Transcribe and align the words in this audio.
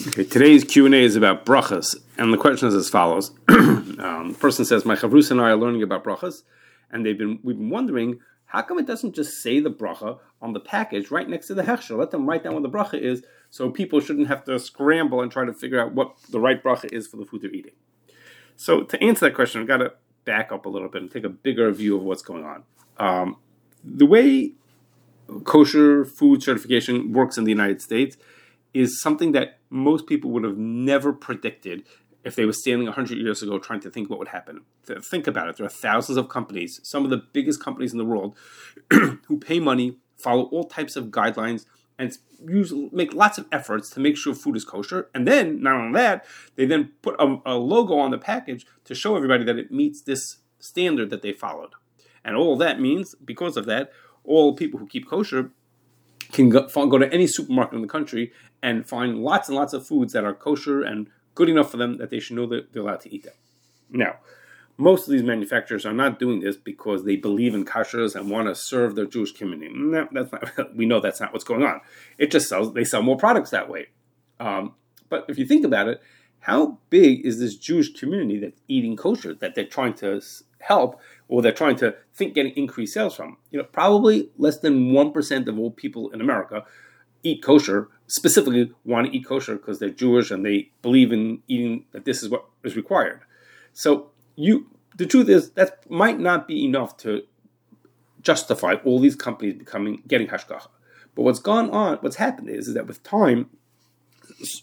Okay, 0.00 0.24
today's 0.24 0.64
Q 0.64 0.86
and 0.86 0.94
A 0.94 0.98
is 0.98 1.14
about 1.14 1.46
brachas, 1.46 1.94
and 2.18 2.32
the 2.32 2.36
question 2.36 2.66
is 2.66 2.74
as 2.74 2.90
follows: 2.90 3.30
um, 3.48 4.30
The 4.32 4.38
person 4.40 4.64
says, 4.64 4.84
"My 4.84 4.96
chavrus 4.96 5.30
and 5.30 5.40
I 5.40 5.50
are 5.50 5.56
learning 5.56 5.84
about 5.84 6.02
brachas, 6.02 6.42
and 6.90 7.06
they've 7.06 7.16
been 7.16 7.38
we've 7.44 7.56
been 7.56 7.70
wondering 7.70 8.18
how 8.46 8.62
come 8.62 8.78
it 8.80 8.86
doesn't 8.86 9.14
just 9.14 9.40
say 9.40 9.60
the 9.60 9.70
bracha 9.70 10.18
on 10.42 10.52
the 10.52 10.58
package 10.58 11.12
right 11.12 11.28
next 11.28 11.46
to 11.46 11.54
the 11.54 11.62
hechsher? 11.62 11.96
Let 11.96 12.10
them 12.10 12.28
write 12.28 12.42
down 12.42 12.54
what 12.54 12.64
the 12.64 12.68
bracha 12.68 13.00
is, 13.00 13.22
so 13.50 13.70
people 13.70 14.00
shouldn't 14.00 14.26
have 14.26 14.42
to 14.44 14.58
scramble 14.58 15.22
and 15.22 15.30
try 15.30 15.44
to 15.44 15.52
figure 15.52 15.80
out 15.80 15.92
what 15.92 16.16
the 16.28 16.40
right 16.40 16.60
bracha 16.60 16.92
is 16.92 17.06
for 17.06 17.16
the 17.16 17.24
food 17.24 17.42
they're 17.42 17.52
eating." 17.52 17.74
So 18.56 18.82
to 18.82 19.00
answer 19.00 19.26
that 19.26 19.34
question, 19.34 19.60
I've 19.60 19.68
got 19.68 19.76
to 19.76 19.92
back 20.24 20.50
up 20.50 20.66
a 20.66 20.68
little 20.68 20.88
bit 20.88 21.02
and 21.02 21.10
take 21.10 21.24
a 21.24 21.28
bigger 21.28 21.70
view 21.70 21.96
of 21.96 22.02
what's 22.02 22.22
going 22.22 22.44
on. 22.44 22.64
Um, 22.98 23.36
the 23.84 24.06
way 24.06 24.54
kosher 25.44 26.04
food 26.04 26.42
certification 26.42 27.12
works 27.12 27.38
in 27.38 27.44
the 27.44 27.52
United 27.52 27.80
States 27.80 28.16
is 28.74 29.00
something 29.00 29.32
that 29.32 29.60
most 29.70 30.06
people 30.06 30.30
would 30.32 30.44
have 30.44 30.58
never 30.58 31.12
predicted 31.12 31.84
if 32.24 32.34
they 32.34 32.44
were 32.44 32.52
standing 32.52 32.86
100 32.86 33.18
years 33.18 33.42
ago 33.42 33.58
trying 33.58 33.80
to 33.80 33.90
think 33.90 34.10
what 34.10 34.18
would 34.18 34.28
happen. 34.28 34.62
Think 35.02 35.26
about 35.26 35.48
it. 35.48 35.56
There 35.56 35.66
are 35.66 35.70
thousands 35.70 36.18
of 36.18 36.28
companies, 36.28 36.80
some 36.82 37.04
of 37.04 37.10
the 37.10 37.22
biggest 37.32 37.62
companies 37.62 37.92
in 37.92 37.98
the 37.98 38.04
world, 38.04 38.36
who 38.90 39.38
pay 39.38 39.60
money, 39.60 39.98
follow 40.16 40.44
all 40.44 40.64
types 40.64 40.96
of 40.96 41.06
guidelines, 41.06 41.66
and 41.98 42.12
use 42.44 42.72
make 42.92 43.14
lots 43.14 43.38
of 43.38 43.46
efforts 43.52 43.88
to 43.90 44.00
make 44.00 44.16
sure 44.16 44.34
food 44.34 44.56
is 44.56 44.64
kosher. 44.64 45.08
And 45.14 45.28
then, 45.28 45.62
not 45.62 45.74
only 45.74 45.92
that, 45.98 46.24
they 46.56 46.66
then 46.66 46.92
put 47.02 47.14
a, 47.20 47.36
a 47.46 47.54
logo 47.54 47.94
on 47.94 48.10
the 48.10 48.18
package 48.18 48.66
to 48.84 48.94
show 48.94 49.16
everybody 49.16 49.44
that 49.44 49.58
it 49.58 49.70
meets 49.70 50.02
this 50.02 50.38
standard 50.58 51.10
that 51.10 51.22
they 51.22 51.32
followed. 51.32 51.70
And 52.24 52.36
all 52.36 52.56
that 52.56 52.80
means, 52.80 53.14
because 53.14 53.56
of 53.56 53.66
that, 53.66 53.92
all 54.24 54.56
people 54.56 54.80
who 54.80 54.86
keep 54.86 55.08
kosher 55.08 55.50
can 56.32 56.48
go, 56.48 56.66
go 56.66 56.98
to 56.98 57.12
any 57.12 57.26
supermarket 57.26 57.76
in 57.76 57.82
the 57.82 57.88
country 57.88 58.32
and 58.64 58.88
find 58.88 59.18
lots 59.18 59.48
and 59.48 59.56
lots 59.56 59.74
of 59.74 59.86
foods 59.86 60.14
that 60.14 60.24
are 60.24 60.32
kosher 60.32 60.82
and 60.82 61.06
good 61.34 61.50
enough 61.50 61.70
for 61.70 61.76
them 61.76 61.98
that 61.98 62.08
they 62.08 62.18
should 62.18 62.34
know 62.34 62.46
that 62.46 62.72
they're 62.72 62.80
allowed 62.80 63.02
to 63.02 63.14
eat 63.14 63.24
them. 63.24 63.34
Now, 63.90 64.16
most 64.78 65.06
of 65.06 65.12
these 65.12 65.22
manufacturers 65.22 65.84
are 65.84 65.92
not 65.92 66.18
doing 66.18 66.40
this 66.40 66.56
because 66.56 67.04
they 67.04 67.16
believe 67.16 67.54
in 67.54 67.66
kashrus 67.66 68.16
and 68.16 68.30
want 68.30 68.48
to 68.48 68.54
serve 68.54 68.94
their 68.94 69.04
Jewish 69.04 69.32
community. 69.32 69.70
No, 69.76 70.08
that's 70.10 70.32
not. 70.32 70.74
We 70.76 70.86
know 70.86 70.98
that's 70.98 71.20
not 71.20 71.34
what's 71.34 71.44
going 71.44 71.62
on. 71.62 71.82
It 72.16 72.30
just 72.30 72.48
sells. 72.48 72.72
They 72.72 72.84
sell 72.84 73.02
more 73.02 73.18
products 73.18 73.50
that 73.50 73.68
way. 73.68 73.88
Um, 74.40 74.74
but 75.10 75.26
if 75.28 75.38
you 75.38 75.44
think 75.44 75.66
about 75.66 75.88
it, 75.88 76.00
how 76.40 76.78
big 76.88 77.24
is 77.24 77.38
this 77.38 77.56
Jewish 77.56 77.92
community 77.92 78.38
that's 78.38 78.62
eating 78.66 78.96
kosher 78.96 79.34
that 79.34 79.54
they're 79.54 79.66
trying 79.66 79.94
to 79.94 80.22
help 80.60 80.98
or 81.28 81.42
they're 81.42 81.52
trying 81.52 81.76
to 81.76 81.94
think 82.14 82.32
getting 82.32 82.56
increased 82.56 82.94
sales 82.94 83.14
from? 83.14 83.36
You 83.50 83.58
know, 83.58 83.64
probably 83.64 84.30
less 84.38 84.58
than 84.58 84.94
one 84.94 85.12
percent 85.12 85.48
of 85.48 85.58
all 85.58 85.70
people 85.70 86.08
in 86.10 86.22
America 86.22 86.64
eat 87.24 87.42
kosher. 87.42 87.88
Specifically, 88.06 88.70
want 88.84 89.06
to 89.08 89.16
eat 89.16 89.26
kosher 89.26 89.56
because 89.56 89.78
they're 89.78 89.88
Jewish 89.88 90.30
and 90.30 90.44
they 90.44 90.70
believe 90.82 91.10
in 91.10 91.42
eating 91.48 91.86
that 91.92 92.04
this 92.04 92.22
is 92.22 92.28
what 92.28 92.44
is 92.62 92.76
required. 92.76 93.20
So 93.72 94.10
you, 94.36 94.68
the 94.96 95.06
truth 95.06 95.28
is 95.28 95.50
that 95.52 95.90
might 95.90 96.20
not 96.20 96.46
be 96.46 96.64
enough 96.64 96.96
to 96.98 97.22
justify 98.20 98.74
all 98.84 99.00
these 99.00 99.16
companies 99.16 99.54
becoming 99.54 100.02
getting 100.06 100.28
hashgacha. 100.28 100.68
But 101.14 101.22
what's 101.22 101.38
gone 101.38 101.70
on, 101.70 101.98
what's 101.98 102.16
happened 102.16 102.50
is, 102.50 102.68
is 102.68 102.74
that 102.74 102.86
with 102.86 103.02
time, 103.02 103.50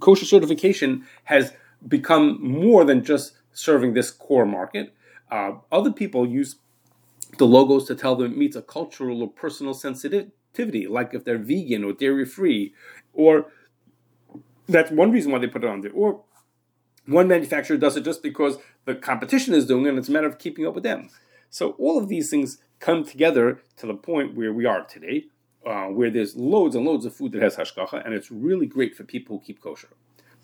kosher 0.00 0.24
certification 0.24 1.06
has 1.24 1.52
become 1.86 2.38
more 2.42 2.84
than 2.84 3.04
just 3.04 3.32
serving 3.52 3.94
this 3.94 4.10
core 4.10 4.46
market. 4.46 4.94
Uh, 5.30 5.52
other 5.70 5.92
people 5.92 6.26
use 6.26 6.56
the 7.38 7.46
logos 7.46 7.86
to 7.86 7.94
tell 7.94 8.16
them 8.16 8.32
it 8.32 8.36
meets 8.36 8.56
a 8.56 8.62
cultural 8.62 9.22
or 9.22 9.28
personal 9.28 9.74
sensitivity, 10.52 10.86
like 10.86 11.14
if 11.14 11.24
they're 11.24 11.38
vegan 11.38 11.84
or 11.84 11.92
dairy 11.92 12.24
free, 12.24 12.74
or 13.12 13.46
that's 14.68 14.90
one 14.90 15.10
reason 15.10 15.32
why 15.32 15.38
they 15.38 15.46
put 15.46 15.64
it 15.64 15.70
on 15.70 15.80
there. 15.80 15.92
Or 15.92 16.22
one 17.06 17.28
manufacturer 17.28 17.76
does 17.76 17.96
it 17.96 18.04
just 18.04 18.22
because 18.22 18.58
the 18.84 18.94
competition 18.94 19.54
is 19.54 19.66
doing 19.66 19.86
it 19.86 19.90
and 19.90 19.98
it's 19.98 20.08
a 20.08 20.12
matter 20.12 20.26
of 20.26 20.38
keeping 20.38 20.66
up 20.66 20.74
with 20.74 20.84
them. 20.84 21.10
So 21.50 21.72
all 21.72 21.98
of 21.98 22.08
these 22.08 22.30
things 22.30 22.58
come 22.78 23.04
together 23.04 23.60
to 23.76 23.86
the 23.86 23.94
point 23.94 24.34
where 24.34 24.52
we 24.52 24.64
are 24.64 24.84
today, 24.84 25.24
uh, 25.66 25.86
where 25.86 26.10
there's 26.10 26.36
loads 26.36 26.74
and 26.74 26.84
loads 26.84 27.04
of 27.04 27.14
food 27.14 27.32
that 27.32 27.42
has 27.42 27.56
hashgacha, 27.56 28.04
and 28.04 28.14
it's 28.14 28.30
really 28.30 28.66
great 28.66 28.94
for 28.94 29.04
people 29.04 29.38
who 29.38 29.44
keep 29.44 29.60
kosher. 29.60 29.88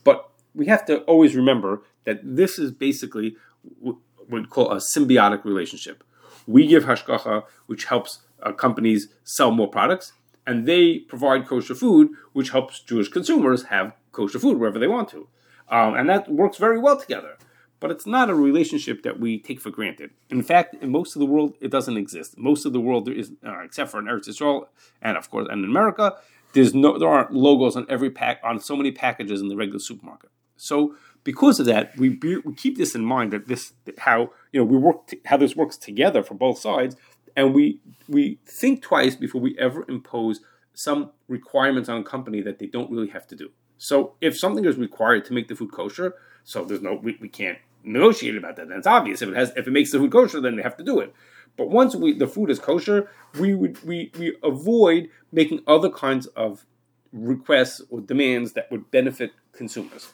But 0.04 0.30
we 0.54 0.66
have 0.66 0.84
to 0.86 1.00
always 1.02 1.34
remember 1.34 1.82
that 2.04 2.20
this 2.22 2.58
is 2.58 2.72
basically 2.72 3.36
what 3.80 3.96
we 4.28 4.44
call 4.44 4.70
a 4.70 4.76
symbiotic 4.76 5.44
relationship. 5.44 6.04
We 6.46 6.66
give 6.66 6.84
hashgacha, 6.84 7.44
which 7.66 7.84
helps 7.86 8.20
uh, 8.42 8.52
companies 8.52 9.08
sell 9.24 9.50
more 9.50 9.68
products, 9.68 10.12
and 10.46 10.66
they 10.66 11.00
provide 11.00 11.46
kosher 11.46 11.74
food, 11.74 12.10
which 12.32 12.50
helps 12.50 12.80
Jewish 12.80 13.08
consumers 13.08 13.64
have 13.64 13.92
kosher 14.12 14.38
food 14.38 14.58
wherever 14.58 14.78
they 14.78 14.86
want 14.86 15.08
to. 15.10 15.28
Um, 15.68 15.94
and 15.94 16.08
that 16.08 16.30
works 16.30 16.56
very 16.56 16.78
well 16.78 16.98
together. 16.98 17.36
But 17.80 17.92
it's 17.92 18.06
not 18.06 18.30
a 18.30 18.34
relationship 18.34 19.02
that 19.04 19.20
we 19.20 19.38
take 19.38 19.60
for 19.60 19.70
granted. 19.70 20.10
In 20.30 20.42
fact, 20.42 20.74
in 20.82 20.90
most 20.90 21.14
of 21.14 21.20
the 21.20 21.26
world, 21.26 21.54
it 21.60 21.70
doesn't 21.70 21.96
exist. 21.96 22.36
Most 22.36 22.66
of 22.66 22.72
the 22.72 22.80
world, 22.80 23.06
there 23.06 23.14
is, 23.14 23.30
uh, 23.46 23.60
except 23.60 23.90
for 23.90 24.00
in 24.00 24.06
Eretz 24.06 24.28
Israel 24.28 24.68
and 25.00 25.16
of 25.16 25.30
course, 25.30 25.46
and 25.48 25.62
in 25.64 25.70
America, 25.70 26.16
there's 26.54 26.74
no, 26.74 26.98
there 26.98 27.08
aren't 27.08 27.32
logos 27.32 27.76
on 27.76 27.86
every 27.88 28.10
pack 28.10 28.40
on 28.42 28.58
so 28.58 28.74
many 28.74 28.90
packages 28.90 29.40
in 29.40 29.48
the 29.48 29.56
regular 29.56 29.78
supermarket. 29.78 30.30
So 30.56 30.96
because 31.22 31.60
of 31.60 31.66
that, 31.66 31.96
we, 31.96 32.08
be, 32.08 32.38
we 32.38 32.54
keep 32.54 32.76
this 32.76 32.94
in 32.94 33.04
mind 33.04 33.32
that 33.32 33.46
this 33.46 33.74
how 33.98 34.30
you 34.52 34.60
know 34.60 34.64
we 34.64 34.76
work 34.76 35.06
t- 35.06 35.20
how 35.26 35.36
this 35.36 35.54
works 35.54 35.76
together 35.76 36.22
for 36.22 36.34
both 36.34 36.58
sides, 36.58 36.96
and 37.38 37.54
we 37.54 37.80
we 38.08 38.38
think 38.44 38.82
twice 38.82 39.14
before 39.14 39.40
we 39.40 39.56
ever 39.58 39.84
impose 39.88 40.40
some 40.74 41.12
requirements 41.28 41.88
on 41.88 42.00
a 42.00 42.04
company 42.04 42.40
that 42.42 42.58
they 42.58 42.66
don't 42.66 42.90
really 42.90 43.08
have 43.08 43.28
to 43.28 43.36
do. 43.36 43.50
So 43.78 44.14
if 44.20 44.36
something 44.36 44.64
is 44.64 44.76
required 44.76 45.24
to 45.26 45.32
make 45.32 45.46
the 45.46 45.54
food 45.54 45.70
kosher, 45.70 46.14
so 46.42 46.64
there's 46.64 46.82
no 46.82 46.94
we, 46.94 47.16
we 47.20 47.28
can't 47.28 47.58
negotiate 47.84 48.36
about 48.36 48.56
that. 48.56 48.68
Then 48.68 48.78
it's 48.78 48.88
obvious 48.88 49.22
if 49.22 49.28
it 49.28 49.36
has 49.36 49.52
if 49.56 49.68
it 49.68 49.70
makes 49.70 49.92
the 49.92 49.98
food 49.98 50.10
kosher, 50.10 50.40
then 50.40 50.56
they 50.56 50.62
have 50.62 50.76
to 50.78 50.84
do 50.84 50.98
it. 50.98 51.14
But 51.56 51.70
once 51.70 51.94
we, 51.94 52.12
the 52.12 52.26
food 52.26 52.50
is 52.50 52.58
kosher, 52.58 53.08
we 53.38 53.54
would 53.54 53.84
we, 53.84 54.10
we 54.18 54.36
avoid 54.42 55.08
making 55.30 55.60
other 55.68 55.90
kinds 55.90 56.26
of 56.28 56.66
requests 57.12 57.80
or 57.88 58.00
demands 58.00 58.52
that 58.54 58.68
would 58.72 58.90
benefit 58.90 59.30
consumers. 59.52 60.08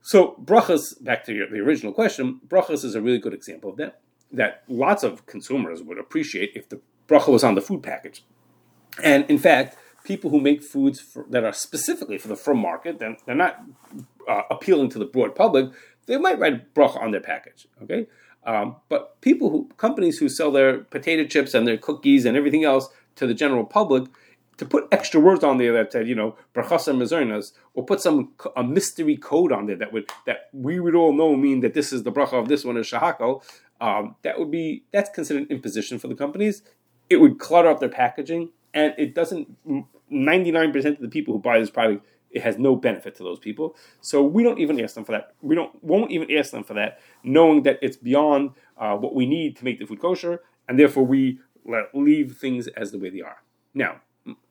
So 0.00 0.36
brachas, 0.42 1.02
back 1.04 1.24
to 1.26 1.34
your, 1.34 1.50
the 1.50 1.58
original 1.58 1.92
question, 1.92 2.40
brachas 2.48 2.82
is 2.82 2.94
a 2.94 3.02
really 3.02 3.18
good 3.18 3.34
example 3.34 3.70
of 3.70 3.76
that. 3.76 4.00
That 4.32 4.62
lots 4.68 5.02
of 5.02 5.26
consumers 5.26 5.82
would 5.82 5.98
appreciate 5.98 6.52
if 6.54 6.68
the 6.68 6.80
bracha 7.08 7.28
was 7.28 7.42
on 7.42 7.54
the 7.56 7.60
food 7.60 7.82
package. 7.82 8.24
And 9.02 9.24
in 9.28 9.38
fact, 9.38 9.76
people 10.04 10.30
who 10.30 10.40
make 10.40 10.62
foods 10.62 11.00
for, 11.00 11.26
that 11.30 11.44
are 11.44 11.52
specifically 11.52 12.18
for 12.18 12.28
the 12.28 12.36
frum 12.36 12.58
market, 12.58 12.98
then 12.98 13.16
they're 13.26 13.34
not 13.34 13.62
uh, 14.28 14.42
appealing 14.50 14.90
to 14.90 14.98
the 14.98 15.04
broad 15.04 15.34
public. 15.34 15.72
They 16.06 16.16
might 16.16 16.38
write 16.38 16.74
bracha 16.74 17.00
on 17.00 17.10
their 17.10 17.20
package. 17.20 17.66
Okay, 17.82 18.06
um, 18.44 18.76
but 18.88 19.20
people 19.20 19.50
who 19.50 19.68
companies 19.76 20.18
who 20.18 20.28
sell 20.28 20.50
their 20.50 20.78
potato 20.78 21.24
chips 21.24 21.54
and 21.54 21.66
their 21.66 21.76
cookies 21.76 22.24
and 22.24 22.36
everything 22.36 22.64
else 22.64 22.88
to 23.16 23.26
the 23.26 23.34
general 23.34 23.64
public 23.64 24.04
to 24.60 24.66
put 24.66 24.86
extra 24.92 25.18
words 25.18 25.42
on 25.42 25.56
there 25.56 25.72
that 25.72 25.90
said, 25.90 26.06
you 26.06 26.14
know, 26.14 26.36
brachasa 26.54 26.94
mezonos, 26.94 27.52
or 27.72 27.82
put 27.82 27.98
some 27.98 28.34
a 28.54 28.62
mystery 28.62 29.16
code 29.16 29.52
on 29.52 29.64
there 29.64 29.74
that 29.76 29.90
would 29.90 30.06
that 30.26 30.50
we 30.52 30.78
would 30.78 30.94
all 30.94 31.14
know 31.14 31.34
mean 31.34 31.60
that 31.60 31.72
this 31.72 31.94
is 31.94 32.02
the 32.02 32.12
bracha 32.12 32.34
of 32.34 32.46
this 32.48 32.62
one 32.62 32.76
is 32.76 32.86
shehakol. 32.86 33.42
Um, 33.80 34.16
that 34.20 34.38
would 34.38 34.50
be 34.50 34.84
that's 34.92 35.08
considered 35.08 35.50
imposition 35.50 35.98
for 35.98 36.08
the 36.08 36.14
companies. 36.14 36.62
It 37.08 37.16
would 37.22 37.38
clutter 37.38 37.70
up 37.70 37.80
their 37.80 37.88
packaging, 37.88 38.50
and 38.74 38.94
it 38.98 39.14
doesn't. 39.14 39.56
Ninety 40.10 40.50
nine 40.50 40.72
percent 40.72 40.96
of 40.96 41.02
the 41.02 41.08
people 41.08 41.32
who 41.32 41.40
buy 41.40 41.58
this 41.58 41.70
product, 41.70 42.04
it 42.30 42.42
has 42.42 42.58
no 42.58 42.76
benefit 42.76 43.14
to 43.14 43.22
those 43.22 43.38
people. 43.38 43.74
So 44.02 44.22
we 44.22 44.42
don't 44.42 44.58
even 44.58 44.78
ask 44.78 44.94
them 44.94 45.06
for 45.06 45.12
that. 45.12 45.32
We 45.40 45.54
don't 45.54 45.82
won't 45.82 46.10
even 46.10 46.30
ask 46.36 46.50
them 46.50 46.64
for 46.64 46.74
that, 46.74 47.00
knowing 47.24 47.62
that 47.62 47.78
it's 47.80 47.96
beyond 47.96 48.50
uh, 48.76 48.96
what 48.96 49.14
we 49.14 49.24
need 49.24 49.56
to 49.56 49.64
make 49.64 49.78
the 49.78 49.86
food 49.86 50.02
kosher, 50.02 50.42
and 50.68 50.78
therefore 50.78 51.06
we 51.06 51.38
leave 51.94 52.36
things 52.36 52.68
as 52.68 52.92
the 52.92 52.98
way 52.98 53.08
they 53.08 53.22
are. 53.22 53.38
Now, 53.72 54.02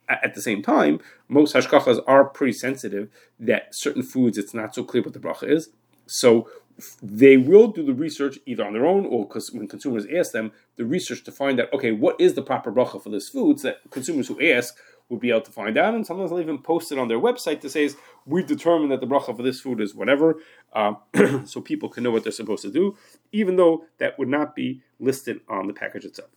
at 0.09 0.33
the 0.33 0.41
same 0.41 0.61
time, 0.61 0.99
most 1.27 1.55
hashgachas 1.55 2.01
are 2.07 2.25
pretty 2.25 2.53
sensitive 2.53 3.09
that 3.39 3.73
certain 3.75 4.03
foods 4.03 4.37
it's 4.37 4.53
not 4.53 4.73
so 4.73 4.83
clear 4.83 5.03
what 5.03 5.13
the 5.13 5.19
bracha 5.19 5.49
is. 5.49 5.69
So 6.07 6.49
they 7.01 7.37
will 7.37 7.67
do 7.67 7.83
the 7.83 7.93
research 7.93 8.39
either 8.45 8.65
on 8.65 8.73
their 8.73 8.85
own 8.85 9.05
or 9.05 9.27
because 9.27 9.51
when 9.51 9.67
consumers 9.67 10.05
ask 10.15 10.31
them, 10.31 10.51
the 10.77 10.85
research 10.85 11.23
to 11.25 11.31
find 11.31 11.59
out, 11.59 11.71
okay, 11.73 11.91
what 11.91 12.19
is 12.19 12.33
the 12.33 12.41
proper 12.41 12.71
bracha 12.71 13.01
for 13.01 13.09
this 13.09 13.29
food 13.29 13.59
so 13.59 13.69
that 13.69 13.91
consumers 13.91 14.27
who 14.27 14.41
ask 14.41 14.75
will 15.09 15.17
be 15.17 15.31
able 15.31 15.41
to 15.41 15.51
find 15.51 15.77
out. 15.77 15.95
And 15.95 16.05
sometimes 16.05 16.29
they'll 16.29 16.39
even 16.39 16.59
post 16.59 16.91
it 16.91 16.99
on 16.99 17.07
their 17.07 17.19
website 17.19 17.61
to 17.61 17.69
say, 17.69 17.89
we've 18.25 18.45
determined 18.45 18.91
that 18.91 19.01
the 19.01 19.07
bracha 19.07 19.35
for 19.35 19.43
this 19.43 19.59
food 19.59 19.81
is 19.81 19.95
whatever, 19.95 20.37
uh, 20.73 20.93
so 21.45 21.61
people 21.61 21.89
can 21.89 22.03
know 22.03 22.11
what 22.11 22.23
they're 22.23 22.31
supposed 22.31 22.61
to 22.61 22.71
do, 22.71 22.95
even 23.31 23.55
though 23.55 23.85
that 23.97 24.17
would 24.19 24.29
not 24.29 24.55
be 24.55 24.81
listed 24.99 25.41
on 25.49 25.67
the 25.67 25.73
package 25.73 26.05
itself. 26.05 26.29